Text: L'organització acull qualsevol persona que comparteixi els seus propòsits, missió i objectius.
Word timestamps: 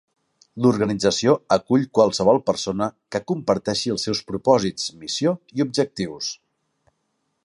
L'organització 0.65 1.33
acull 1.55 1.83
qualsevol 1.97 2.41
persona 2.47 2.87
que 3.15 3.21
comparteixi 3.33 3.93
els 3.97 4.09
seus 4.09 4.23
propòsits, 4.31 4.89
missió 5.05 5.37
i 5.61 5.65
objectius. 5.67 6.35